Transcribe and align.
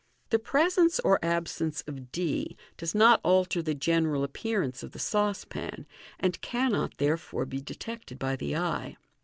The 0.31 0.39
presence 0.39 0.99
or 1.01 1.23
absence 1.23 1.83
of 1.85 2.11
d 2.11 2.57
does 2.75 2.95
not 2.95 3.21
alter 3.23 3.61
the 3.61 3.75
general 3.75 4.23
appearance 4.23 4.81
of 4.81 4.93
the 4.93 4.97
saucepan, 4.97 5.85
and 6.19 6.41
cannot, 6.41 6.97
therefore, 6.97 7.45
be 7.45 7.61
detected 7.61 8.17
by 8.17 8.35
the 8.35 8.55
eye. 8.55 8.97